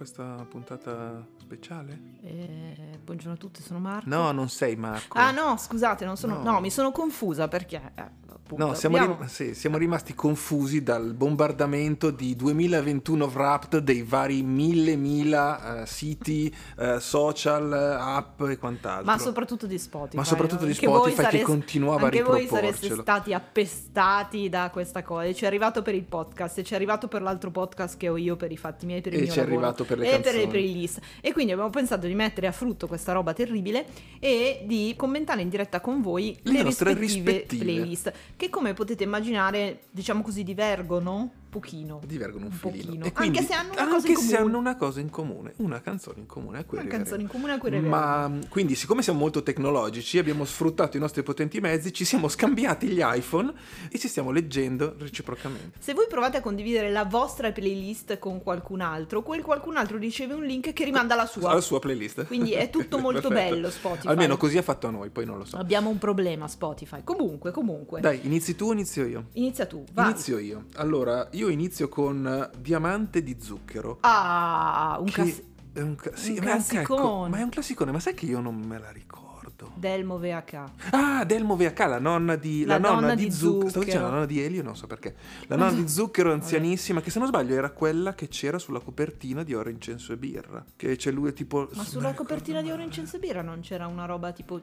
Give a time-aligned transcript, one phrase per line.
[0.00, 2.00] questa puntata speciale?
[2.22, 4.08] Eh, buongiorno a tutti, sono Marco.
[4.08, 5.18] No, non sei Marco.
[5.18, 6.38] Ah no, scusate, non sono...
[6.38, 6.52] No.
[6.52, 7.92] no, mi sono confusa perché...
[7.94, 14.02] eh, appunto, No, siamo, rim- sì, siamo rimasti confusi dal bombardamento di 2021 Wrapped dei
[14.02, 19.04] vari mille mila eh, siti, eh, social, app e quant'altro.
[19.04, 20.16] Ma soprattutto di Spotify.
[20.16, 23.02] Ma soprattutto di Spotify che sareste- continuava a Anche voi sareste riproporcelo.
[23.02, 25.24] stati appestati da questa cosa.
[25.24, 28.08] E ci è arrivato per il podcast, e ci è arrivato per l'altro podcast che
[28.08, 30.06] ho io per i fatti miei, per il E mio ci è arrivato per le
[30.06, 30.46] e per le canzoni.
[30.48, 31.00] playlist.
[31.20, 33.86] E quindi abbiamo pensato di mettere a frutto questa roba terribile
[34.18, 37.64] e di commentare in diretta con voi Le le, nostre rispettive, rispettive.
[37.64, 38.12] playlist.
[38.40, 42.00] Che come potete immaginare, diciamo così, divergono pochino.
[42.06, 42.84] Divergono un, un filino.
[42.84, 43.04] pochino.
[43.04, 45.52] E quindi- Anche se hanno una cosa anche in se hanno una cosa in comune,
[45.56, 47.02] una canzone in comune a cui Una arriveremo.
[47.02, 47.94] canzone in comune a cui arriveremo.
[47.96, 52.86] Ma quindi, siccome siamo molto tecnologici, abbiamo sfruttato i nostri potenti mezzi, ci siamo scambiati
[52.88, 53.52] gli iPhone
[53.90, 55.78] e ci stiamo leggendo reciprocamente.
[55.80, 60.34] Se voi provate a condividere la vostra playlist con qualcun altro, quel qualcun altro riceve
[60.34, 61.50] un link che rimanda alla sua.
[61.50, 62.24] Alla sua playlist.
[62.26, 64.06] Quindi è tutto molto bello Spotify.
[64.08, 65.56] Almeno così ha fatto a noi, poi non lo so.
[65.56, 67.00] Abbiamo un problema Spotify.
[67.04, 68.00] Comunque, comunque.
[68.00, 69.26] Dai, inizi tu o inizio io?
[69.32, 70.10] Inizia tu, vai.
[70.10, 70.66] Inizio io.
[70.76, 73.98] Allora, io inizio con Diamante di zucchero.
[74.00, 77.28] Ah, un cass- è un, ca- sì, un ma è anche- ecco, classicone.
[77.30, 79.28] ma è un classicone, ma sai che io non me la ricordo.
[79.74, 80.64] Delmo VH.
[80.90, 83.68] Ah, Delmo VH, la nonna di, La nonna nonna di, di zucchero.
[83.68, 85.14] Stavo dicendo la nonna di Elio, non so perché.
[85.48, 89.42] La nonna di zucchero anzianissima, che se non sbaglio era quella che c'era sulla copertina
[89.42, 90.64] di Oro, Incenso e Birra.
[90.76, 91.68] Che c'è lui tipo...
[91.74, 92.74] Ma sulla copertina di mai.
[92.76, 94.62] Oro Incenso e Birra non c'era una roba tipo...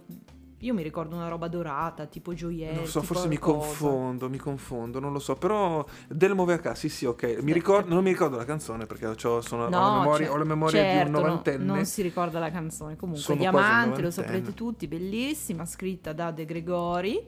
[0.61, 2.77] Io mi ricordo una roba dorata, tipo gioielli.
[2.77, 3.59] Non so, forse mi cosa.
[3.59, 5.35] confondo, mi confondo, non lo so.
[5.35, 7.37] Però Delmo VH, sì, sì, ok.
[7.41, 10.35] Mi ricordo, non mi ricordo la canzone perché c'ho- sono, ho, la No, memoria, cer-
[10.35, 11.63] ho la memoria di un certo, no, novantenne.
[11.63, 12.95] non si ricorda la canzone.
[12.95, 17.23] Comunque, Sono Diamante, lo saprete tutti, bellissima, scritta da De Gregori.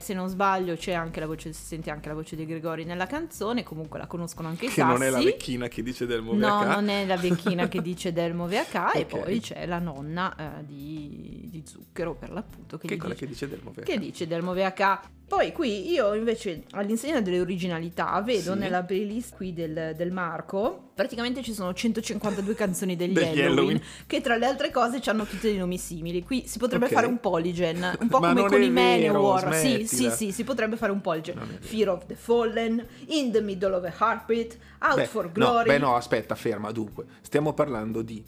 [0.00, 3.06] Se non sbaglio c'è anche la voce, si sente anche la voce di Gregori nella
[3.06, 4.92] canzone, comunque la conoscono anche i Che sassi.
[4.92, 6.66] non è la vecchina che dice Delmo No, VH.
[6.68, 9.06] non è la vecchina che dice Delmo VH e Ok.
[9.06, 13.48] poi c'è la nonna eh, di, di Zucchero per l'appunto che, Che dice, che dice
[13.48, 13.82] Delmo VH.
[13.82, 14.98] che dice Delmo VH.
[15.28, 18.58] Poi qui io invece all'insegna delle originalità vedo Sì.
[18.58, 23.82] nella playlist qui del, del Marco praticamente ci sono 152 canzoni degli, Degli Halloween, Halloween.
[24.06, 26.22] che tra le altre cose hanno tutti dei nomi simili.
[26.22, 26.92] Qui si potrebbe Ok.
[26.92, 29.54] fare un polygen, un po' come con i Manowar.
[29.54, 31.58] Sì, sì, sì, si potrebbe fare un polygen.
[31.60, 35.68] Fear of the Fallen, In the Middle of a Heartbeat, Out Beh, for no, Glory.
[35.68, 36.72] beh, no, aspetta, ferma.
[36.72, 38.24] Dunque, stiamo parlando di.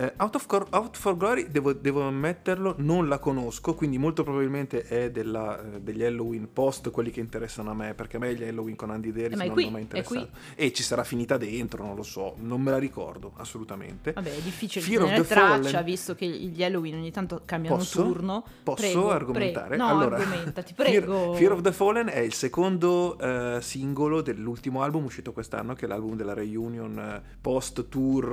[0.00, 4.22] Eh, Out, of Cor- Out for Glory, devo, devo ammetterlo, non la conosco, quindi molto
[4.22, 8.34] probabilmente è della, eh, degli Halloween post, quelli che interessano a me, perché a me
[8.34, 10.28] gli Halloween con Andy Davis Eh, non qui, hanno mai interessato.
[10.54, 14.12] E ci sarà finita dentro, non lo so, non me la ricordo assolutamente.
[14.12, 15.84] Vabbè, è difficile Fear tenere traccia, Fallen.
[15.84, 18.02] visto che gli Halloween ogni tanto cambiano Posso?
[18.02, 18.44] turno.
[18.62, 19.68] Posso Prego, argomentare?
[19.76, 19.82] prego.
[19.84, 21.34] No, allora, argomentati, Fear- prego.
[21.34, 25.88] Fear, of the Fallen è il secondo eh, singolo dell'ultimo album uscito quest'anno, che è
[25.88, 28.24] l'album della reunion eh, post tour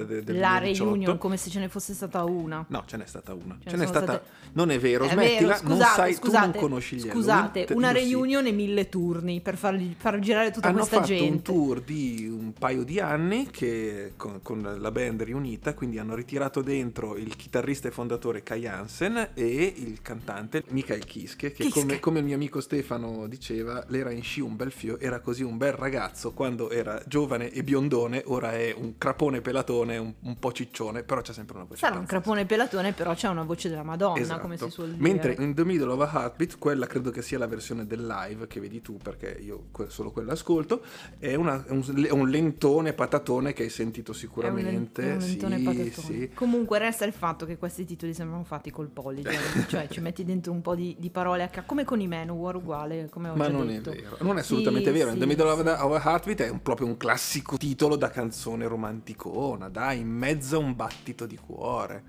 [0.00, 0.84] eh, de- del La 2018.
[0.84, 2.64] reunion, come se ce ne fosse stata una.
[2.68, 3.56] No, ce n'è stata una.
[3.62, 4.04] Ce Ce, n'è stata.
[4.12, 5.54] state- Non è vero, È smettila.
[5.54, 8.88] vero, non scusate, sai, scusate, tu non conosci gli Scusate, Halloween, una reunion e mille
[8.88, 11.30] turni per fargli- far girare tutta Hanno questa fatto gente.
[11.32, 16.14] un tour di un paio di anni che, con, con la band riunita, quindi hanno
[16.14, 21.80] ritirato dentro il chitarrista e fondatore Kai Hansen e il cantante Michael Kiske, che Kiske.
[21.80, 25.42] come, come il mio amico Stefano diceva, l'era in sci un bel fio, era così
[25.42, 30.38] un bel ragazzo quando era giovane e biondone, ora è un crapone pelatone, un, un
[30.38, 33.68] po' ciccione, però c'è sempre una voce Sarà un crapone pelatone, però c'è una voce
[33.68, 34.40] della Madonna, Esatto.
[34.40, 35.00] come si suol dire.
[35.02, 38.46] Mentre in The Middle of a Heartbeat, quella credo che sia la versione del live
[38.46, 40.82] che vedi tu, perché io solo quella ascolto,
[41.18, 45.02] è, una- un, un lentone patatone che hai sentito sicuramente.
[45.02, 45.90] è un lentone sì, patatone.
[45.90, 46.30] sì.
[46.34, 49.32] Comunque resta il fatto che questi titoli sembrano fatti col polygon,
[49.68, 52.56] cioè ci metti dentro un po' di, di parole a ca- come con i Manowar
[52.56, 53.90] uguale, come ho Ma non detto.
[53.90, 55.08] è vero, non è assolutamente Sì, vero.
[55.10, 55.68] In The sì, Middle sì.
[55.68, 60.56] of a Heartbeat è un- proprio un classico titolo da canzone romanticona, dai, in mezzo
[60.56, 62.02] a un battito di cuore.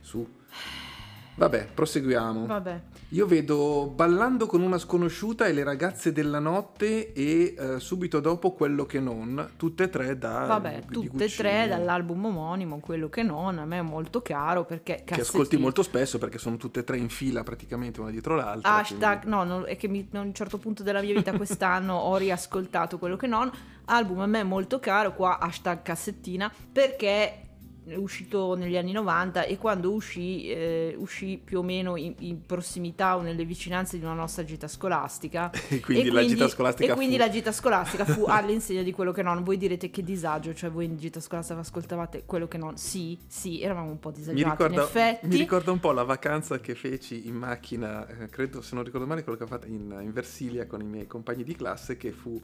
[0.00, 0.26] Su.
[1.36, 2.46] Vabbè, proseguiamo.
[2.46, 2.80] Vabbè.
[3.10, 8.52] Io vedo Ballando con una sconosciuta e Le ragazze della notte e eh, subito dopo
[8.52, 13.22] Quello che non, tutte e tre da Vabbè, tutte e tre dall'album omonimo, quello che
[13.22, 16.84] non, a me è molto caro perché che ascolti molto spesso perché sono tutte e
[16.84, 18.76] tre in fila praticamente una dietro l'altra.
[18.76, 21.94] Hashtag, quindi- no, no, è che mi- a un certo punto della mia vita quest'anno
[21.94, 23.50] ho riascoltato quello che non,
[23.84, 27.45] album a me molto caro, qua hashtag cassettina, perché
[27.94, 33.16] uscito negli anni 90 e quando uscì, eh, uscì più o meno in, in prossimità
[33.16, 35.50] o nelle vicinanze di una nostra gita scolastica.
[35.76, 39.12] E quindi la gita scolastica e quindi fu- la gita scolastica fu all'insegna di quello
[39.12, 39.42] che non.
[39.42, 42.76] Voi direte che disagio, cioè voi in gita scolastica ascoltavate quello che non.
[42.76, 45.26] Sì, sì, eravamo un po' Mi disagiati in effetti.
[45.26, 49.06] mi ricorda un po' la vacanza che feci in macchina, eh, credo se non ricordo
[49.06, 52.12] male quello che ho fatto in, in Versilia con i miei compagni di classe, che
[52.12, 52.40] fu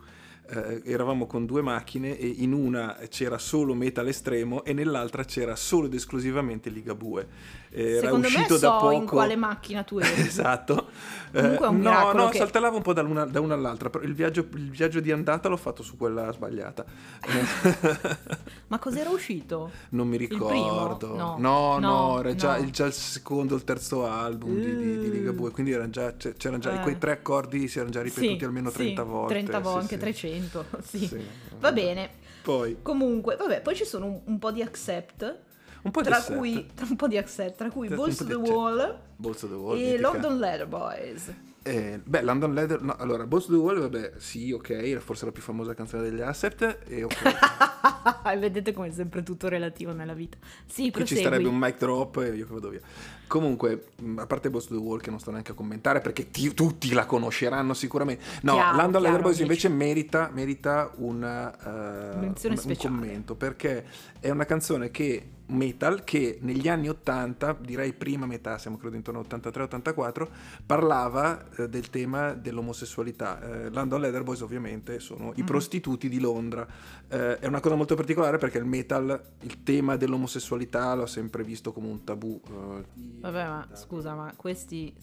[0.48, 5.56] eh, eravamo con due macchine e in una c'era solo metal estremo e nell'altra c'era
[5.56, 7.60] solo ed esclusivamente Ligabue.
[7.74, 8.92] Eh, era uscito me so da poco.
[8.92, 10.20] in quale macchina tu eri.
[10.20, 10.88] esatto.
[11.32, 12.38] Eh, Comunque è un no, no, che...
[12.38, 15.48] saltellavo un po' da una, da una all'altra, però il viaggio, il viaggio, di andata
[15.48, 16.84] l'ho fatto su quella sbagliata.
[18.68, 19.70] Ma cos'era uscito?
[19.90, 21.16] Non mi ricordo.
[21.16, 21.36] No.
[21.38, 22.58] no, no, no, era già.
[22.58, 25.10] Il, già il secondo, il terzo album di, di, di mm.
[25.10, 26.82] Ligabue, quindi già, c'erano già eh.
[26.82, 29.32] quei tre accordi si erano già ripetuti sì, almeno 30 sì, volte.
[29.32, 31.06] 30 volte, sì, anche 300 argomento, sì.
[31.06, 31.24] sì.
[31.58, 32.10] Va bene.
[32.42, 32.78] Poi.
[32.82, 35.40] Comunque, vabbè, poi ci sono un, un po' di accept.
[35.82, 36.38] Un po' di tra accept.
[36.38, 39.54] Cui, tra un po' di accept, tra cui Balls to the Wall, Balls to the
[39.54, 40.00] Wall e mitica.
[40.00, 41.32] London Leather Boys.
[41.64, 45.32] Eh, beh, London Leather, no, allora, Balls to the Wall, vabbè, sì, ok, forse la
[45.32, 47.16] più famosa canzone degli Accept, e ok.
[48.38, 50.36] Vedete come è sempre tutto relativo nella vita.
[50.66, 52.80] Sì, Qui ci starebbe un mic drop e io che vado via.
[53.26, 56.30] Comunque, mh, a parte Boss to the Wall che non sto neanche a commentare perché
[56.30, 58.22] ti- tutti la conosceranno sicuramente.
[58.42, 59.42] No, Chiaro, London chiaro, Leather Boys amici.
[59.42, 62.94] invece merita, merita una, eh, Menzione un- un speciale.
[62.94, 63.84] commento perché
[64.20, 69.20] è una canzone che metal che negli anni 80, direi prima metà, siamo credo intorno
[69.20, 70.30] a 83-84,
[70.64, 73.40] parlava eh, del tema dell'omosessualità.
[73.64, 75.46] Eh, London Leather Boys ovviamente sono i Mhm.
[75.46, 76.66] prostituti di Londra.
[77.08, 81.72] Eh, è una cosa molto particolare perché il metal, il tema dell'omosessualità l'ho sempre visto
[81.72, 82.40] come un tabù.
[82.46, 82.84] eh,
[83.20, 84.94] Vabbè, ma scusa, ma questi,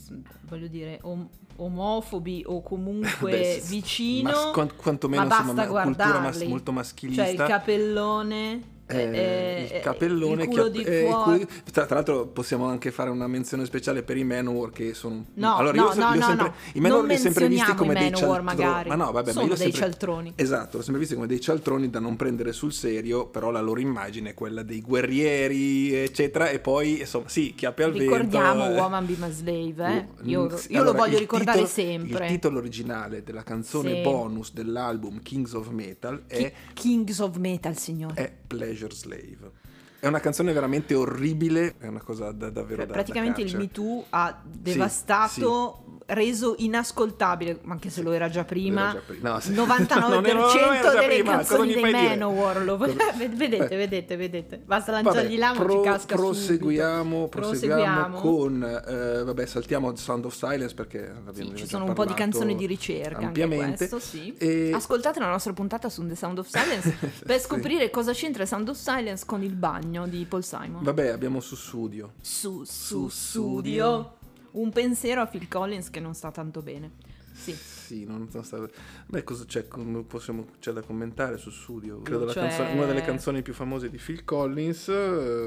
[0.47, 1.27] voglio dire, om-
[1.57, 4.30] omofobi o comunque Beh, vicino...
[4.30, 6.47] mas- quan- quantomeno ma insomma, basta ma- cultura mas- guardarli.
[6.47, 7.24] molto maschilista.
[7.24, 8.77] Cioè il capellone...
[8.91, 13.12] Eh, eh, il capellone il che di eh, cui- tra, tra l'altro possiamo anche fare
[13.12, 16.18] una menzione speciale per i Manowar che sono No, allora no, io, so- no, li
[16.18, 16.53] ho no, sempre, no.
[16.74, 18.89] i Manowar li ho sempre visti come dei cialtroni magari.
[18.89, 20.33] ma no vabbè Sono ma io ho dei sempre, cialtroni.
[20.36, 23.80] esatto l'ho sempre visti come dei cialtroni da non prendere sul serio però la loro
[23.80, 28.80] immagine è quella dei guerrieri eccetera e poi insomma sì chiappe al Ricordiamo vento eh.
[28.81, 30.07] Woman Be My Slave, eh?
[30.24, 32.25] Uh, Io, mm, io allora, lo voglio ricordare titolo- sempre.
[32.25, 34.01] Il titolo originale della canzone Sì.
[34.01, 38.13] bonus dell'album Kings of Metal è, Kings of Metal, signore.
[38.15, 39.52] è Pleasure Slave.
[40.00, 43.57] È una canzone veramente orribile, è una cosa da, davvero Cioè, da praticamente da il.
[43.57, 48.90] Me Too ha devastato, reso inascoltabile, anche se lo era già prima.
[48.90, 49.30] Era già prima.
[49.34, 49.51] No, sì.
[49.54, 51.92] 99% Non era- non era già delle prima, canzoni dei?
[51.92, 52.78] Manowar lo-
[53.36, 54.57] vedete, vedete, vedete.
[54.66, 57.28] Basta lanciargli là, ma pro- ci casca proseguiamo, subito.
[57.40, 62.06] proseguiamo con eh, vabbè, saltiamo Sound of Silence perché abbiamo Sì, ci sono un po'
[62.06, 63.88] di canzoni di ricerca anche ampiamente.
[63.90, 64.34] questo, sì.
[64.38, 67.44] E- Ascoltate la nostra puntata su The Sound of Silence per Sì.
[67.46, 70.83] scoprire cosa c'entra Sound of Silence con il bagno di Paul Simon.
[70.83, 72.13] Vabbè, abbiamo Sussudio.
[72.21, 74.18] Su, Su su, studio.
[74.51, 76.91] Un pensiero a Phil Collins che non sta tanto bene.
[77.33, 77.53] Sì.
[77.53, 78.59] Sì, non, non sta...
[79.06, 79.65] Beh, cosa c'è,
[80.07, 82.01] possiamo- c'è da commentare su Studio?
[82.01, 84.89] Credo la Cioè- canzone- una delle canzoni più famose di Phil Collins.
[84.89, 84.94] E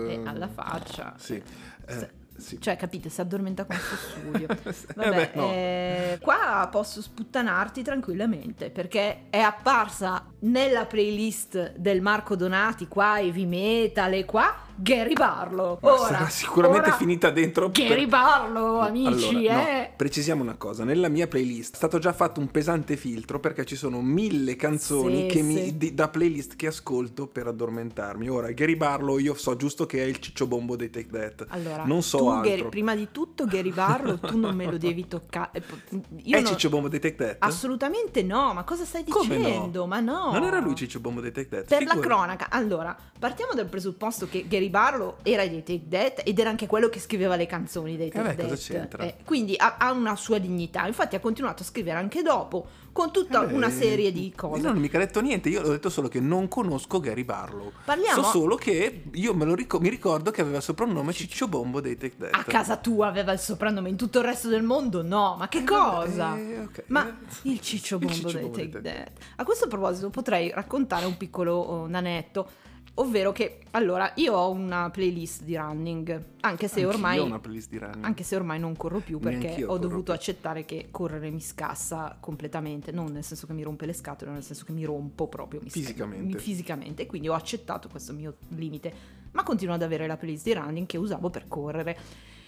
[0.08, 1.14] eh, alla faccia.
[1.18, 1.34] Sì.
[1.86, 2.10] eh,
[2.42, 2.60] sì.
[2.60, 4.46] Cioè, capite, si addormenta con questo studio.
[4.72, 5.50] Eh Vabbè, beh, no.
[5.52, 13.46] eh, qua posso sputtanarti tranquillamente perché è apparsa nella playlist del Marco Donati, qua Heavy
[13.46, 15.78] Metal e qua Gary Barlow.
[15.80, 19.90] Ora, sarà sicuramente ora, finita dentro per- Gary Barlow, amici, Allora, no, eh.
[19.96, 23.76] precisiamo una cosa, nella mia playlist è stato già fatto un pesante filtro perché ci
[23.76, 25.76] sono mille canzoni Sì, che mi- sì.
[25.76, 28.28] di- da playlist che ascolto per addormentarmi.
[28.28, 31.46] Ora, Gary Barlow io so giusto che è il ciccio bombo dei Take That.
[31.50, 32.48] Allora, non so tu, altro.
[32.50, 35.62] Gary- prima di tutto Gary Barlow tu non me lo devi toccare.
[36.24, 37.36] Io è non- ciccio bombo dei Take That?
[37.40, 39.44] Assolutamente no, ma cosa stai Come no?
[39.44, 39.86] dicendo?
[39.86, 40.32] Ma no.
[40.32, 41.64] Non era lui ciccio bombo dei Take That?
[41.68, 42.00] Per Figurati.
[42.00, 46.50] la cronaca, allora, partiamo dal presupposto che Gary Barlow era dei Take That ed era
[46.50, 48.58] anche quello che scriveva le canzoni dei Take beh, cosa That.
[48.58, 49.02] c'entra?
[49.04, 50.86] Eh, quindi ha, ha una sua dignità.
[50.86, 54.62] Infatti ha continuato a scrivere anche dopo, con tutta Eh una serie di Io cose.
[54.62, 57.72] non ho mica detto niente, io ho detto solo che non conosco Gary Barlow.
[57.84, 61.48] Parliamo- So solo che io me lo ricor- mi ricordo che aveva il soprannome Ciccio
[61.48, 62.34] Bombo dei Take That.
[62.34, 65.58] A casa tua aveva il soprannome, in tutto il resto del mondo no, ma che
[65.58, 66.36] Eh, cosa?
[66.36, 66.84] eh, ok.
[66.88, 69.10] Ma Eh, il ciccio il bombo ciccio dei bombo Take Take That.
[69.36, 72.48] A questo proposito potrei raccontare un piccolo oh, nanetto,
[72.94, 77.70] ovvero che allora io ho una playlist di running, anche se ormai ho una playlist
[77.70, 78.04] di running.
[78.04, 80.12] anche se ormai non corro più perché Neanch'io ho dovuto più.
[80.12, 84.42] accettare che correre mi scassa completamente, non nel senso che mi rompe le scatole, nel
[84.42, 86.34] senso che mi rompo proprio mi Fisicamente.
[86.34, 88.92] mi- fisicamente, quindi ho accettato questo mio limite,
[89.32, 91.96] ma continuo ad avere la playlist di running che usavo per correre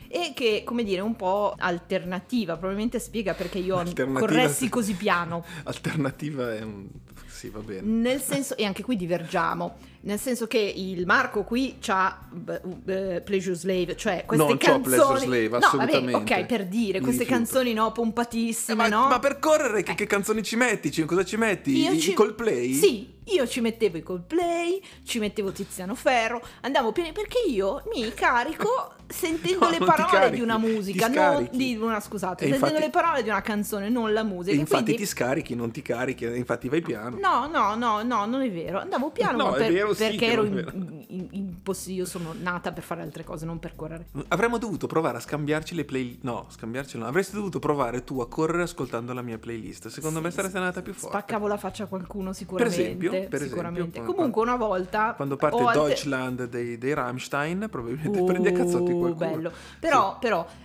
[0.09, 3.83] e che, come dire, è un po' alternativa, probabilmente spiega perché io
[4.13, 4.69] corressi sì.
[4.69, 5.45] così piano.
[5.65, 6.87] Alternativa è un...
[7.27, 7.81] Sì, va bene.
[7.81, 9.77] Nel senso, e anche qui divergiamo.
[10.05, 14.83] Nel senso che il Marco qui c'ha b- Pleasure Slave, cioè queste Non canzoni...
[14.97, 16.35] Pleasure Slave, no, vabbè, assolutamente.
[16.35, 17.43] ok, per dire, Mi queste rifiuto.
[17.45, 19.09] canzoni no, Eh, pompatissime, ma, no?
[19.09, 20.91] ma per correre che, che canzoni ci metti?
[20.91, 21.77] Ci- cosa ci metti?
[21.83, 22.73] Io I, ci- i Coldplay?
[22.75, 28.13] Sì, io ci mettevo i Coldplay, ci mettevo Tiziano Ferro, andavo pieni perché io mi
[28.13, 32.49] carico sentendo No, le non parole carichi, di una musica, non di una scusate, E
[32.51, 34.55] sentendo infatti- le parole di una canzone, non la musica.
[34.57, 37.17] E infatti quindi- ti scarichi, non ti carichi, infatti vai piano.
[37.19, 38.81] No, no, no, no, non è vero.
[38.81, 42.35] Andavo piano No, ma è per- vero, perché ero in, in- in posti- io sono
[42.39, 44.07] nata per fare altre cose, non per correre.
[44.29, 46.23] Avremmo dovuto provare a scambiarci le playlist.
[46.23, 47.07] No, scambiarci no.
[47.07, 49.89] Avresti dovuto provare tu a correre ascoltando la mia playlist.
[49.89, 51.17] Secondo me Sì, saresti andata più forte.
[51.17, 52.81] Spaccavo la faccia a qualcuno sicuramente.
[52.81, 53.91] esempio, per sicuramente.
[53.99, 58.93] esempio, Comunque una volta Quando parte Deutschland dei, dei Rammstein, probabilmente Oh, prendi a cazzotti
[58.93, 59.15] qualcuno.
[59.31, 59.53] bello.
[59.79, 60.64] Però, però mh,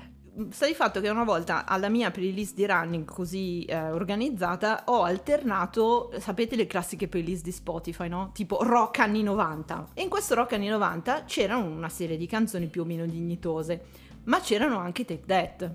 [0.49, 5.03] sta di fatto che una volta alla mia playlist di running così eh, organizzata ho
[5.03, 8.31] alternato, sapete le classiche playlist di Spotify, no?
[8.33, 9.89] Tipo rock anni 90.
[9.93, 13.83] E in questo rock anni 90 c'erano una serie di canzoni più o meno dignitose,
[14.25, 15.71] ma c'erano anche Take That.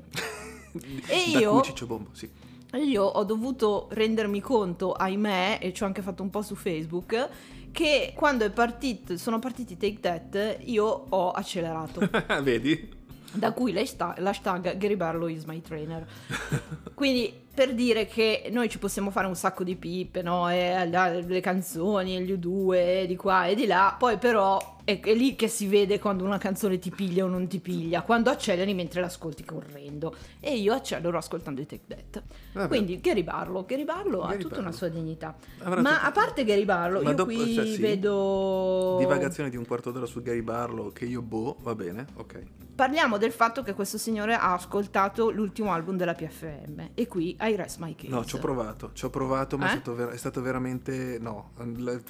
[1.06, 2.28] E da io- Ciccio Bombo, sì.
[2.74, 7.28] Io ho dovuto rendermi conto, ahimè, e ci ho anche fatto un po' su Facebook,
[7.70, 12.00] che quando è partito, sono partiti Take That, io ho accelerato.
[12.42, 12.93] Vedi?
[13.34, 16.06] Da cui l'hashta- l'hashtag Gary Barlow is my trainer.
[16.94, 20.50] Quindi per dire che noi ci possiamo fare un sacco di pippe, no?
[20.50, 25.14] E la- le canzoni, gli U2, di qua e di là, poi però è, è
[25.14, 28.74] lì che si vede quando una canzone ti piglia o non ti piglia, quando acceleri
[28.74, 30.14] mentre l'ascolti correndo.
[30.40, 32.22] E io accelero ascoltando i Take That.
[32.52, 32.68] Vabbè.
[32.68, 34.60] Quindi Gary Barlow, Gary Barlow ha tutta Barlow.
[34.62, 35.34] una sua dignità.
[35.62, 37.80] Avrà Ma tutto- a parte Gary Barlow, Ma io dopo- qui cioè, sì.
[37.80, 38.96] vedo...
[38.98, 42.42] Divagazione di un quarto d'ora su Gary Barlow che io boh, va bene, ok.
[42.74, 47.56] Parliamo del fatto che questo signore ha ascoltato l'ultimo album della PFM e qui I
[47.56, 48.08] rest my case.
[48.08, 49.70] No, ci ho provato, ci ho provato, ma è, Eh?
[49.72, 51.18] stato ver- è stato veramente...
[51.20, 51.50] no.
[51.58, 52.02] l- eh,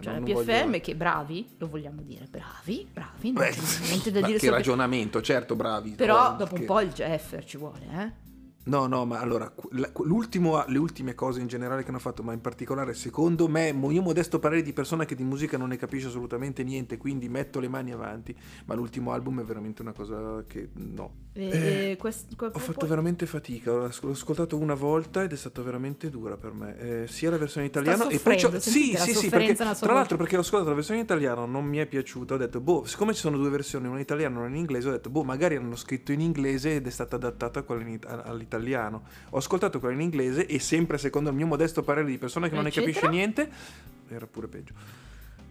[0.00, 3.86] Cioè non la voglio- PFM che bravi, lo vogliamo dire, bravi, bravi, non Beh, c'è
[3.88, 5.90] niente da ma dire che solo che- ragionamento, certo, bravi.
[5.92, 8.28] Però Oh, dopo un che- po' il Jeffer ci vuole, eh?
[8.62, 12.42] No, no, ma allora, la- le ultime cose in generale che hanno fatto, ma in
[12.42, 16.08] particolare secondo me, mo- io modesto parere di persona che di musica non ne capisce
[16.08, 20.68] assolutamente niente, quindi metto le mani avanti, ma l'ultimo album è veramente una cosa che
[20.74, 21.28] no.
[21.32, 25.32] Eh, quest- que- Ho fatto poi- veramente fatica, l'ho as- l'ho ascoltato una volta ed
[25.32, 28.96] è stata veramente dura per me, eh, sia la versione italiana e poi c'ho- sì,
[28.96, 32.34] sì, sì, perché tra l'altro perché ho ascoltato la versione italiana, non mi è piaciuta,
[32.34, 34.88] ho detto boh, siccome ci sono due versioni, una in italiano e una in inglese,
[34.88, 39.04] ho detto boh, magari hanno scritto in inglese ed è stata adattata quella in all'italiano.
[39.30, 42.54] Ho ascoltato quella in inglese e sempre secondo il mio modesto parere di persona che
[42.54, 42.92] non ne Eccetera.
[42.92, 43.48] capisce niente,
[44.08, 44.74] era pure peggio.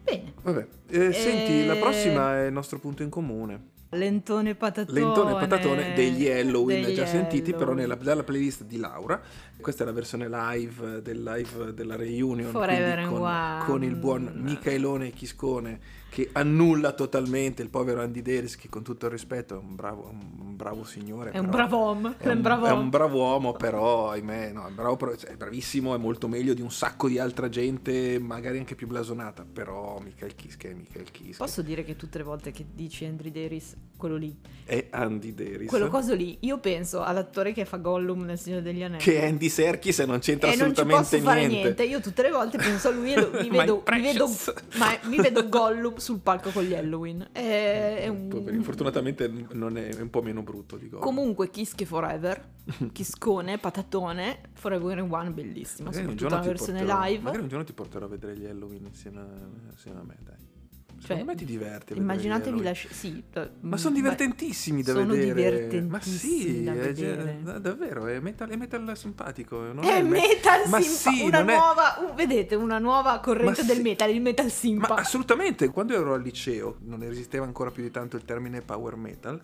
[0.04, 3.78] Bene, Vabbè, eh, senti, la Eh, prossima è il nostro punto in comune.
[3.90, 5.00] Lentone patatone.
[5.00, 7.90] Lentone e patatone degli Halloween degli già sentiti, però Halloween.
[7.90, 9.22] nella, dalla playlist di Laura.
[9.60, 15.98] Questa è la versione live del live della reunion con, con il buon Michaelone Chiscone
[16.10, 20.10] che annulla totalmente il povero Andy Deris che con tutto il rispetto è un bravo,
[20.10, 21.32] un bravo signore.
[21.32, 24.72] È un però- brav'uomo, è un, bravo è un bravo uomo, però ahimè, no, è,
[24.72, 28.76] bravo, cioè, è bravissimo, è molto meglio di un sacco di altra gente, magari anche
[28.76, 29.46] più blasonata.
[29.52, 31.44] Però Michael Kiske è Michael Kiske.
[31.44, 34.34] Posso dire che tutte le volte che dici Andrew Daris, quello lì,
[34.64, 35.68] È Andy Deris.
[35.68, 39.02] quello coso lì, io penso all'attore che fa Gollum nel Signore degli Anelli.
[39.04, 41.58] che è Andy Serkis e non c'entra e non assolutamente fare niente.
[41.64, 41.84] niente.
[41.84, 44.30] Io tutte le volte penso a lui e lo- mi, vedo, mi, vedo,
[44.78, 47.28] ma mi vedo Gollum sul palco con gli Halloween.
[47.34, 48.30] È, è un...
[48.30, 51.04] Poverino, fortunatamente non è, è un po' meno brutto di Gollum.
[51.04, 52.42] Comunque Kiske Forever,
[52.94, 57.22] Chiscone, Patatone, Forever in One, bellissimo, Magari soprattutto la versione porterò, live.
[57.24, 59.26] magari un giorno ti porterò a vedere gli Halloween insieme a,
[59.72, 60.36] insieme a me, dai.
[61.00, 61.94] Cioè, Secondo me ti diverti.
[61.98, 62.70] Immaginatevi la...
[62.72, 62.76] Halloween.
[62.76, 63.24] sc- Sì,
[63.62, 65.34] Ma sono divertentissimi da sono vedere.
[65.34, 69.58] divertentissimi Ma sì, da è, da- davvero, è metal, è metal simpatico.
[69.72, 73.20] Non È me- metal ma simpa, sì, una non è- nuova, uh, vedete, una nuova
[73.20, 73.82] corrente Ma del sì.
[73.82, 74.96] metal, il metal Ma simpa.
[74.96, 79.42] assolutamente, quando ero al liceo non esisteva ancora più di tanto il termine power metal.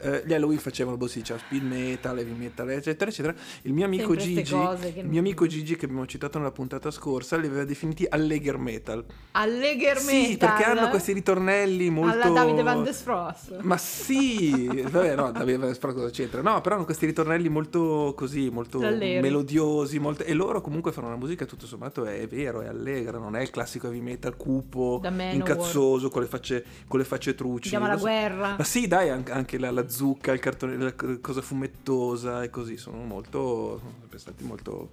[0.00, 3.34] Eh, gli Halloween facevano sì, c'era speed metal, heavy metal, eccetera, eccetera.
[3.62, 4.56] Il mio amico Sempre Gigi,
[4.92, 8.58] che il mio amico Gigi che abbiamo citato nella puntata scorsa, li aveva definiti allegher
[8.58, 9.04] metal.
[9.32, 10.48] Allegher Sì, metal.
[10.48, 13.58] perché hanno questi ritornelli molto Alla Davide Van der Frost.
[13.60, 16.42] Ma sì, vabbè, no, Davide Van der Frost cosa c'entra?
[16.42, 19.20] No, però hanno questi ritornelli molto così, molto Allegri.
[19.20, 20.24] melodiosi, molto...
[20.24, 23.50] e loro comunque fanno una musica tutto sommato è, vero, è allegra, non è il
[23.50, 25.00] classico heavy metal cupo,
[25.32, 27.68] incazzoso, con le facce, con le facce truci.
[27.68, 28.54] Chiama La so- Guerra.
[28.58, 32.50] Ma sì, dai, anche, anche la, la la zucca, il cartone, la cosa fumettosa e
[32.50, 34.88] così, sono molto, sono stati molto...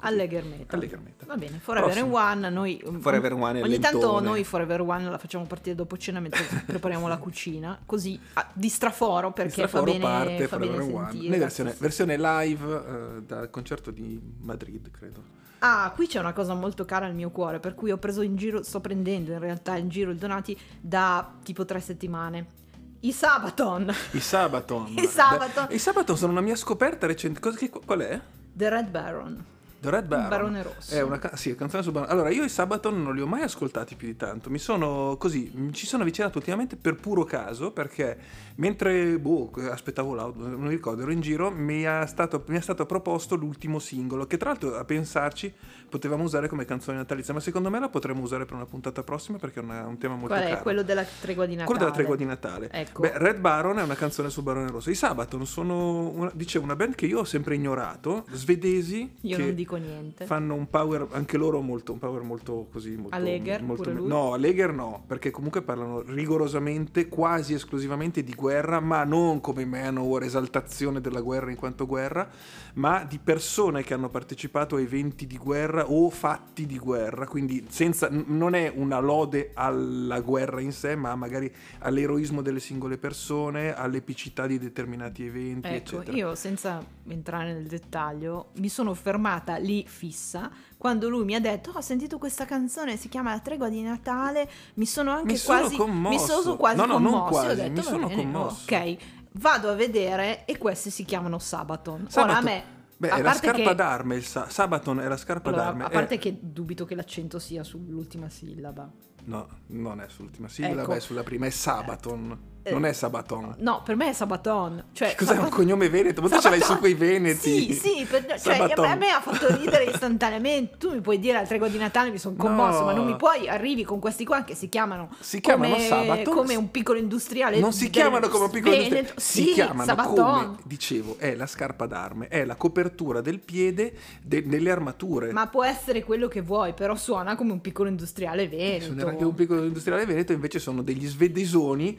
[0.66, 1.04] così.
[1.04, 1.28] Metal.
[1.28, 2.18] Va bene, Forever Prossimo.
[2.18, 4.28] One, noi Forever One ogni tanto lentone.
[4.28, 8.70] noi Forever One la facciamo partire dopo cena mentre prepariamo la cucina, così ah, di
[8.70, 11.12] straforo perché Il straforo fa bene, parte fa Forever bene One.
[11.12, 11.38] sentire.
[11.38, 15.42] Versione, versione live eh, dal concerto di Madrid, credo.
[15.66, 18.36] Ah, qui c'è una cosa molto cara al mio cuore, per cui ho preso in
[18.36, 22.62] giro, sto prendendo in realtà in giro i donati da tipo tre settimane.
[23.04, 24.88] I Sabaton, I Sabaton.
[24.98, 25.68] I Sabaton.
[25.68, 27.40] Beh, I Sabaton sono una mia scoperta recente.
[27.42, 28.20] Cosa, che- qual è?
[28.56, 29.44] The Red Baron,
[29.84, 30.30] The Red Baron.
[30.30, 30.96] Barone Rosso.
[30.96, 32.10] È una ca- sì, canzone su Baron.
[32.10, 34.50] Allora, io i Sabaton non li ho mai ascoltati più di tanto.
[34.50, 38.18] Mi sono così, mi ci sono avvicinato ultimamente per puro caso perché
[38.56, 42.62] mentre boh, aspettavo l'auto, non mi ricordo, ero in giro, mi è, stato, mi è
[42.62, 45.54] stato proposto l'ultimo singolo che tra l'altro a pensarci
[45.90, 49.38] potevamo usare come canzone natalizia, ma secondo me la potremmo usare per una puntata prossima
[49.38, 50.50] perché è una- un tema molto Qual è?
[50.52, 50.62] caro.
[50.62, 51.66] Quello della tregua di Natale.
[51.68, 52.70] Quello della tregua di Natale.
[52.72, 53.02] Ecco.
[53.02, 54.90] Beh, Red Baron è una canzone su Barone Rosso.
[54.90, 59.44] I Sabaton sono, una, dicevo, una band che io ho sempre ignorato, svedesi, Io che
[59.44, 60.26] non dico niente.
[60.26, 63.16] fanno un power, anche loro molto, un power molto così, molto...
[63.16, 64.08] Allegher, molto pure lui?
[64.08, 70.24] No, Allegher no, perché comunque parlano rigorosamente, quasi esclusivamente di guerra, ma non come Manowar,
[70.24, 72.30] esaltazione della guerra in quanto guerra,
[72.76, 77.66] ma di persone che hanno partecipato a eventi di guerra o fatti di guerra, quindi
[77.70, 83.76] senza, non è una lode alla guerra in sé, ma magari all'eroismo delle singole persone,
[83.76, 86.18] all'epicità di determinati eventi, Ecco, eccetera.
[86.18, 91.72] io senza entrare nel dettaglio mi sono fermata lì fissa quando lui mi ha detto
[91.72, 95.38] "Oh, ho sentito questa canzone, si chiama La tregua di Natale, mi sono anche Mi
[95.38, 96.20] sono quasi commosso.
[96.38, 97.24] mi sono quasi No, no, non commosso".
[97.34, 98.64] Io ho quasi, detto, mi "Va sono bene, commosso.
[98.76, 98.98] Ok,
[99.34, 101.94] vado a vedere e questi si chiamano Sabaton.
[102.02, 102.64] Ora a Sabaton- me
[102.98, 105.84] Beh, a è la scarpa che- d'arme, il sa- Sabaton è la scarpa allora, d'arme.
[105.84, 108.90] a è- parte che dubito che l'accento sia sull'ultima sillaba.
[109.26, 110.94] No, non è sull'ultima sigla, Ecco.
[110.94, 112.38] è sulla prima, è Sabaton,
[112.72, 113.56] non è Sabaton.
[113.60, 114.84] No, per me è Sabaton.
[114.94, 116.22] Cioè, Che cos'è un Sabaton- cognome veneto?
[116.22, 117.74] Ma tu ce l'hai su quei veneti?
[117.74, 120.78] Sì, sì, per- cioè, a me ha fatto ridere istantaneamente.
[120.78, 122.86] Tu mi puoi dire al tregua di Natale mi sono commosso, No.
[122.86, 126.34] ma non mi puoi arrivi con questi qua che si chiamano Si chiamano come, Sabaton.
[126.34, 127.60] come un piccolo industriale.
[127.60, 128.96] Non si chiamano come un piccolo Veneto.
[128.96, 130.14] industriale, si Sì, chiamano Sabaton.
[130.16, 135.32] come, dicevo, è la scarpa d'arme, è la copertura del piede de- delle armature.
[135.32, 138.86] Ma può essere quello che vuoi, però suona come un piccolo industriale veneto.
[138.86, 141.98] Sono anche un piccolo industriale veneto, invece sono degli svedesoni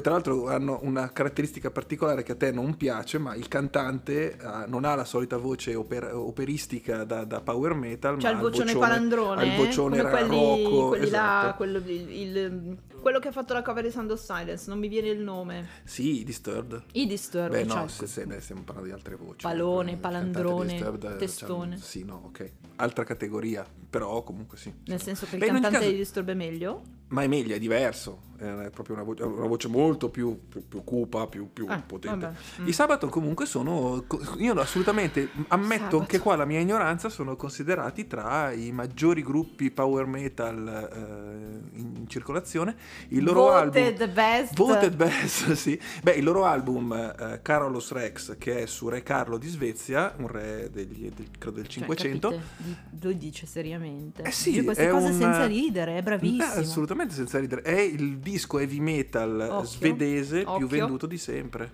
[0.00, 4.38] tra l'altro hanno una caratteristica particolare che a te non piace, ma il cantante eh,
[4.66, 8.40] non ha la solita voce oper- operistica da, da power metal, C'ha ma il ha
[8.48, 11.56] vocione palandrone, ha il vocione come quelli, rocco, quelli là, esatto.
[11.56, 14.88] quello, il- il- quello che ha fatto la cover di Sound of Silence, non mi
[14.88, 15.68] viene il nome.
[15.84, 16.82] Sì, i Disturbed.
[16.92, 19.42] I Disturbed, Beh, cioè, no, se, se- beh, stiamo parlando di altre voci.
[19.42, 21.76] Palone, Il cantante palandrone, Disturbed, eh, testone.
[21.76, 22.50] c'ha- sì, no, ok.
[22.76, 24.72] Altra categoria, però comunque sì.
[24.86, 26.82] nel senso che il Beh, ogni cantante caso- di Disturb è meglio.
[27.14, 28.32] Ma è meglio, è diverso.
[28.36, 32.34] È proprio una voce, una voce molto più, più, più cupa, più, più Ah, potente.
[32.60, 32.66] Mm.
[32.66, 34.04] I Sabaton comunque sono.
[34.38, 36.06] Io assolutamente ammetto Sabaton.
[36.06, 42.04] che qua la mia ignoranza sono considerati tra i maggiori gruppi power metal eh, in
[42.08, 42.74] circolazione.
[43.10, 44.14] Il loro Voted album.
[44.14, 44.54] best.
[44.56, 45.80] Voted best, sì.
[46.02, 50.26] Beh, il loro album eh, Carolus Rex, che è su Re Carlo di Svezia, un
[50.26, 52.28] re degli, del- credo del Cioè, 500.
[52.30, 52.46] capite?
[52.56, 54.22] Di- lo dice seriamente.
[54.22, 56.42] Eh sì, Dice queste è cose un- senza ridere, è bravissimo.
[56.54, 57.62] Eh, assolutamente senza ridere.
[57.62, 60.66] È il disco heavy metal Occhio, svedese più occhio.
[60.66, 61.70] venduto di sempre.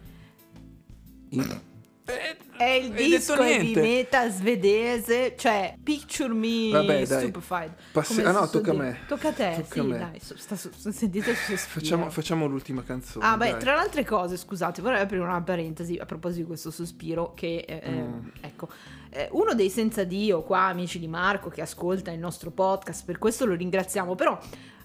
[1.31, 1.61] In-
[2.07, 7.21] Eh, È il disco heavy metal svedese, cioè Picture Me Vabbè, dai.
[7.29, 7.73] Stupefied.
[7.93, 8.99] Passi- ah, no, tocca a me.
[9.07, 9.99] Tocca a te, Tocca sì, me.
[9.99, 11.33] dai, so- sta, so- sentite.
[11.35, 13.25] Facciamo, facciamo l'ultima canzone.
[13.25, 13.61] Ah, beh, dai.
[13.61, 17.33] tra le altre cose, scusate, vorrei aprire una parentesi a proposito di questo sospiro.
[17.33, 18.29] Che, eh, eh, Mm.
[18.41, 18.69] ecco,
[19.11, 23.19] eh, uno dei senza Dio, qua, amici di Marco, che ascolta il nostro podcast, per
[23.19, 24.17] questo lo ringraziamo.
[24.17, 24.37] Però,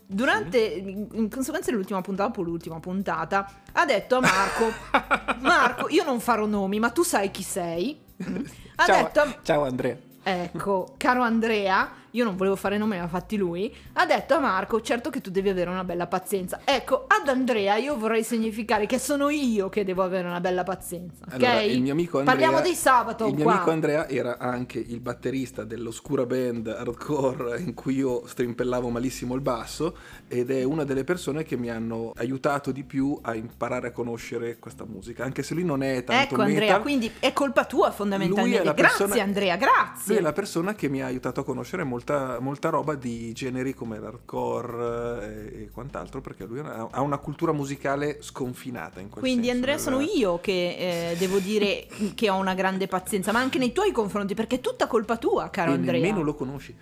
[0.05, 4.71] durante, in, conseguenza dell'ultima puntata, dopo l'ultima puntata, ha detto a Marco:
[5.41, 7.99] Marco, io non farò nomi, ma tu sai chi sei.
[8.77, 9.95] Ha ciao, detto ciao Andrea.
[10.21, 14.79] Ecco, caro Andrea, io non volevo fare nome, ma fatti lui, ha detto a Marco,
[14.81, 16.61] certo che tu devi avere una bella pazienza.
[16.63, 21.25] Ecco, ad Andrea io vorrei significare che sono io che devo avere una bella pazienza,
[21.25, 21.33] ok?
[21.43, 23.53] Allora, il mio amico Andrea, Parliamo di sabato Il mio qua.
[23.55, 29.41] amico Andrea era anche il batterista dell'oscura band hardcore in cui io strimpellavo malissimo il
[29.41, 29.95] basso
[30.27, 34.57] ed è una delle persone che mi hanno aiutato di più a imparare a conoscere
[34.57, 36.81] questa musica, anche se lui non è tanto Ecco Andrea, metal.
[36.81, 38.63] quindi è colpa tua Lui fondamentalmente.
[38.63, 40.17] la Grazie persona- Andrea, Lui grazie.
[40.17, 43.99] è la persona che mi ha aiutato a conoscere molta, molta roba di generi come
[43.99, 49.47] l'hardcore eh, e, quant'altro, perché lui ha ha una cultura musicale sconfinata in quel Quindi
[49.47, 53.57] senso, Andrea sono io che eh, devo dire che ho una grande pazienza, ma anche
[53.57, 55.99] nei tuoi confronti, perché è tutta colpa tua, caro e Andrea.
[55.99, 56.75] nemmeno lo conosci.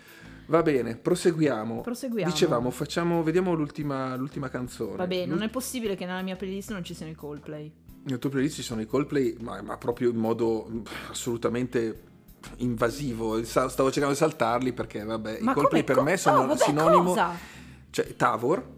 [0.47, 1.81] Va bene, proseguiamo.
[1.81, 2.29] Proseguiamo.
[2.29, 4.97] Dicevamo, facciamo, vediamo l'ultima, l'ultima canzone.
[4.97, 7.71] Vabbè, non L'ul- è possibile che nella mia playlist non ci siano i Coldplay.
[8.05, 12.11] Nel tuo playlist ci sono i Coldplay, ma, ma proprio in modo pff, assolutamente
[12.57, 13.43] invasivo.
[13.43, 16.63] Stavo cercando di saltarli perché, vabbè, Ma i come per co- me sono oh, vabbè,
[16.63, 17.03] sinonimo.
[17.03, 17.31] cosa?
[17.89, 18.72] Cioè, Tavor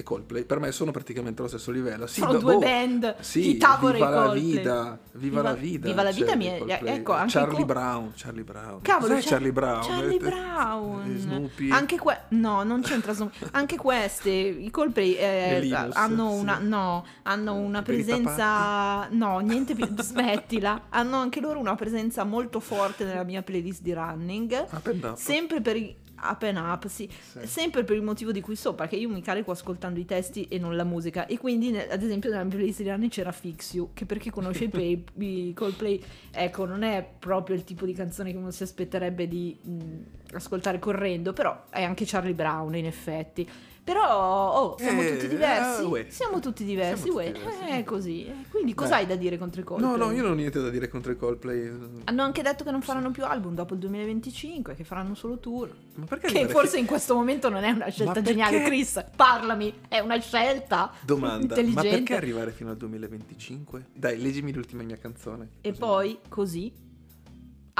[0.00, 2.06] e Coldplay per me sono praticamente allo stesso livello.
[2.06, 4.40] Sì, Sono due boh, band, Sì, viva i la Coldplay.
[4.40, 5.88] vita, viva, la vita.
[5.88, 6.94] Viva la vita mi è- i Coldplay.
[6.96, 8.80] ecco, anche Charlie co- Brown, Charlie Brown.
[8.82, 9.82] Cavolo, Char- Charlie Brown?
[9.86, 11.10] Charlie Eh, Brown.
[11.14, 11.70] eh, Snoopy.
[11.70, 13.36] Anche que- no, non c'entra Snoopy.
[13.52, 16.38] Anche queste, i Coldplay eh, Linus, hanno sì.
[16.40, 20.86] una no, hanno una presenza no, niente più smettila.
[20.90, 24.66] Hanno anche loro una presenza molto forte nella mia playlist di running.
[24.70, 25.14] Up.
[25.16, 27.08] Sempre per i up and up, sì.
[27.10, 27.46] Sì.
[27.46, 30.58] Sempre per il motivo di cui so, perché io mi carico ascoltando i testi e
[30.58, 31.26] non la musica.
[31.26, 34.64] E quindi, ad esempio, nella playlist di anni c'era Fix You, che per chi conosce
[34.64, 38.62] i, play, i Coldplay, ecco, non è proprio il tipo di canzone che uno si
[38.62, 43.48] aspetterebbe di mh, ascoltare correndo, però è anche Charlie Brown, in effetti.
[43.82, 45.82] Però, oh, siamo Eh, tutti diversi.
[45.82, 46.06] uè.
[46.08, 47.70] siamo tutti diversi, Siamo tutti diversi.
[47.70, 48.26] È così.
[48.26, 48.82] Eh, Quindi, Beh.
[48.82, 49.90] cos'hai da dire contro i Coldplay?
[49.90, 51.72] No, no, io non ho niente da dire contro i Coldplay.
[52.04, 55.74] Hanno anche detto che non faranno più album dopo il 2025, che faranno solo tour.
[55.96, 58.62] Ma perché Che forse fi- in questo momento non è una scelta geniale.
[58.62, 61.88] Chris, parlami, è una scelta Domanda, ma intelligente.
[61.90, 63.86] perché arrivare fino al 2025?
[63.94, 65.48] Dai, leggimi l'ultima mia canzone.
[65.62, 66.72] E poi, così,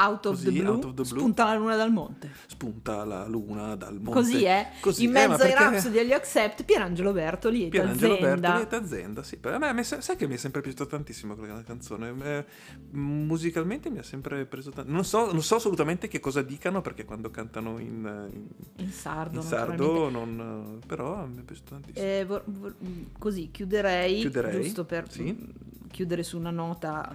[0.07, 1.05] out of, Così, the, blue, out of the blue.
[1.21, 2.31] spunta la luna dal monte.
[2.47, 4.11] Spunta la luna dal monte.
[4.13, 4.71] Così è.
[4.81, 8.35] Così, in eh, mezzo ma ai perché- Rhapsody agli Accept, Pierangelo Bertoli e Pierangelo Zenda.
[8.53, 9.37] Bertoli e Tazenda, sì.
[9.37, 12.15] Per me, sai che mi è sempre piaciuta tantissimo quella canzone.
[12.23, 12.45] Eh,
[12.93, 14.91] musicalmente mi ha sempre preso tanto.
[14.91, 19.41] Non so, non so assolutamente che cosa dicano perché quando cantano in, in- In sardo,
[19.41, 22.05] in sardo, non, però mi è piaciuto tantissimo.
[22.07, 22.75] Eh, vor- vor-
[23.19, 25.23] così chiuderei, Chiuderei, giusto per sì.
[25.33, 27.13] mm, chiudere su una nota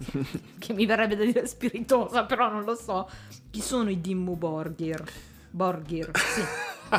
[0.58, 3.08] che mi verrebbe da dire spiritosa, però non lo so.
[3.50, 5.02] Chi sono i Dimmu Borgir?
[5.50, 6.42] Borgir, sì.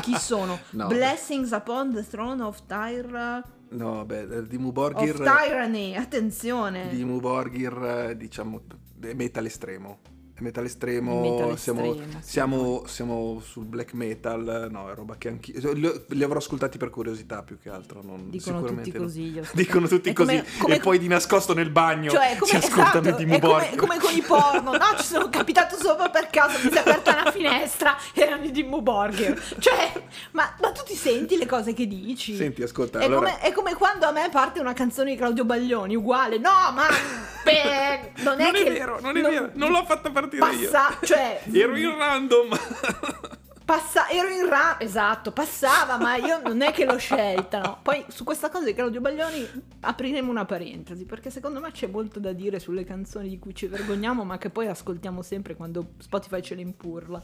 [0.00, 0.58] Chi sono?
[0.72, 0.86] No.
[0.86, 5.16] Blessings upon the throne of Tyra No, beh, di of Muborgir.
[5.16, 6.88] Tyranny, attenzione.
[6.90, 8.62] Di Muborgir, eh, diciamo,
[9.00, 9.98] è metal estremo.
[10.42, 11.20] Metal estremo.
[11.20, 14.68] Metal siamo, estremo, siamo, siamo sul black metal.
[14.70, 15.72] No, è roba che anch'io.
[15.72, 18.02] Li, avrò ascoltati per curiosità più che altro.
[18.02, 19.40] Non, Dicono sicuramente tutti così.
[19.54, 20.58] Dicono tutti come- così.
[20.58, 23.76] come- e poi di nascosto nel bagno Cioè, come, si ascoltano esatto, di è come,
[23.76, 24.84] come con i porno, no?
[24.98, 28.82] Ci sono capitato sopra per caso, mi si è aperta una finestra, erano i Dimmu
[28.82, 29.40] Borgir.
[29.58, 29.92] Cioè,
[30.32, 32.34] ma, ma tu ti senti le cose che dici?
[32.36, 35.44] Senti, ascolta, È, allora- come, è come quando a me parte una canzone di Claudio
[35.44, 36.38] Baglioni, uguale.
[36.38, 36.86] No, ma
[37.44, 40.70] beh, non è Non è vero, non è vero, non l'ho fatta partire io.
[40.70, 42.58] passa, cioè Ero in random.
[43.64, 47.78] passa, ero in ra, esatto, passava, ma io non è che l'ho scelta, no.
[47.82, 49.48] Poi su questa cosa di Claudio Baglioni
[49.80, 53.66] apriremo una parentesi, perché secondo me c'è molto da dire sulle canzoni di cui ci
[53.66, 57.22] vergogniamo, ma che poi ascoltiamo sempre quando Spotify ce le impurla.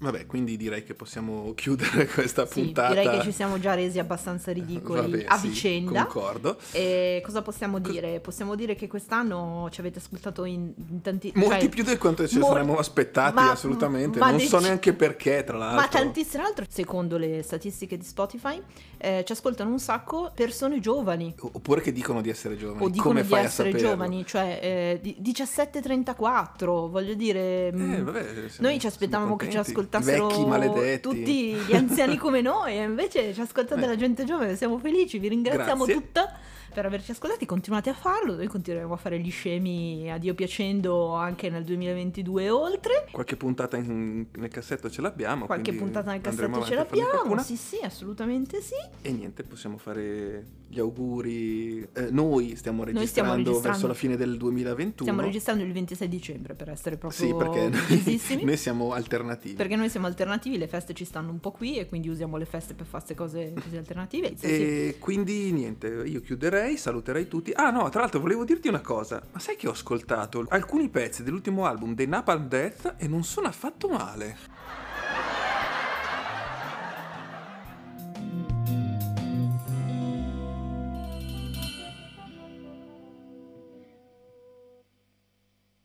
[0.00, 2.88] Vabbè, quindi direi che possiamo chiudere questa Sì, puntata.
[3.00, 6.04] direi che ci siamo già resi abbastanza ridicoli Vabbè, a sì, vicenda.
[6.06, 6.56] Concordo.
[6.70, 8.20] E cosa possiamo dire?
[8.20, 12.28] Possiamo dire che quest'anno ci avete ascoltato in, in tanti Molti cioè, più di quanto
[12.28, 14.20] ci mol- saremmo aspettati, ma- assolutamente.
[14.20, 15.80] ma non so dec- neanche perché, tra l'altro.
[15.80, 18.62] Ma tantissime, l'altro, secondo le statistiche di Spotify,
[18.98, 21.34] eh, ci ascoltano un sacco persone giovani.
[21.40, 22.84] Oppure che dicono di essere giovani.
[22.84, 27.72] O dicono Come di essere giovani, cioè eh, di- 17-34, voglio dire.
[27.72, 28.26] mm, Eh, vabbè,
[28.58, 29.86] noi ci aspettavamo che ci contenti.
[29.96, 31.00] Ascoltassero vecchi maledetti.
[31.00, 33.78] tutti gli anziani come noi, e invece ci ascolta Eh.
[33.78, 35.94] della gente giovane, siamo felici, vi ringraziamo Grazie.
[36.02, 36.38] tutta
[36.72, 41.14] per averci ascoltati, continuate a farlo, noi continueremo a fare gli scemi a Dio piacendo
[41.14, 43.06] anche nel 2022 e oltre.
[43.10, 45.46] Qualche puntata in- nel cassetto ce l'abbiamo.
[45.46, 48.74] Qualche puntata nel cassetto ce l'abbiamo, sì sì, assolutamente sì.
[49.02, 51.80] E niente, possiamo fare gli auguri.
[51.94, 53.68] Eh, noi stiamo registrando, Noi stiamo registrando.
[53.68, 54.92] verso la fine del 2021.
[55.10, 59.54] Stiamo registrando il 26 dicembre per essere proprio Sì, perché noi, noi siamo alternativi.
[59.54, 62.44] Perché noi siamo alternativi, le feste ci stanno un po' qui e quindi usiamo le
[62.44, 64.34] feste per fare queste cose così alternative.
[64.36, 64.46] Sì, sì.
[64.46, 67.52] E quindi niente, io chiuderei, saluterei tutti.
[67.54, 71.22] Ah no, tra l'altro volevo dirti una cosa, ma sai che ho ascoltato alcuni pezzi
[71.22, 74.36] dell'ultimo album dei Napalm Death e non sono affatto male.